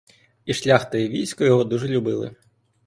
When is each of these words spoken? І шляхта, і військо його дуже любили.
І 0.45 0.53
шляхта, 0.53 0.97
і 0.97 1.07
військо 1.09 1.45
його 1.45 1.63
дуже 1.63 1.87
любили. 1.87 2.35